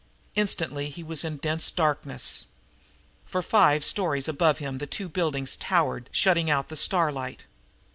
Instantly 0.33 0.89
he 0.89 1.03
was 1.03 1.23
in 1.23 1.33
a 1.33 1.37
dense 1.37 1.69
darkness. 1.69 2.47
For 3.23 3.43
five 3.43 3.85
stories 3.85 4.27
above 4.27 4.57
him 4.57 4.79
the 4.79 4.87
two 4.87 5.07
buildings 5.07 5.55
towered, 5.55 6.09
shutting 6.11 6.49
out 6.49 6.69
the 6.69 6.75
starlight. 6.75 7.43